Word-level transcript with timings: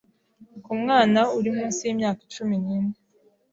ku 0.63 0.71
mwana 0.81 1.19
uri 1.37 1.49
munsi 1.57 1.79
y’imyaka 1.87 2.21
cumi 2.33 2.55
n’ine 2.65 2.95